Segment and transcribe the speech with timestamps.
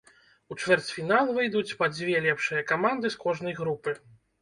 [0.55, 3.99] У чвэрцьфінал выйдуць па дзве лепшыя каманды з кожнай групы.